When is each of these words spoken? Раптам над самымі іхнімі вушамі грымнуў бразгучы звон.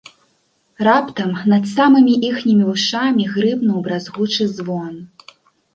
Раптам 0.87 1.29
над 1.53 1.63
самымі 1.75 2.15
іхнімі 2.31 2.63
вушамі 2.71 3.23
грымнуў 3.35 3.77
бразгучы 3.91 4.53
звон. 4.57 4.95